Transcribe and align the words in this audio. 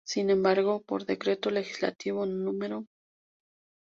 Sin 0.03 0.31
embargo, 0.31 0.81
por 0.81 1.05
decreto 1.05 1.51
legislativo 1.51 2.25
no. 2.25 2.87